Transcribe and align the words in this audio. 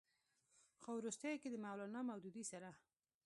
خو 0.81 0.89
وروستو 0.97 1.51
د 1.51 1.55
مولانا 1.65 2.01
مودودي 2.09 2.43
سره 2.51 2.69